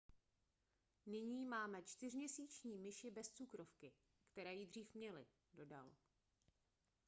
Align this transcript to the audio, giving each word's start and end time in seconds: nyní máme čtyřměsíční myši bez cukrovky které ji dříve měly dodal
nyní 1.05 1.45
máme 1.45 1.81
čtyřměsíční 1.83 2.77
myši 2.77 3.11
bez 3.11 3.29
cukrovky 3.29 3.93
které 4.31 4.53
ji 4.53 4.65
dříve 4.67 4.89
měly 4.93 5.25
dodal 5.53 5.91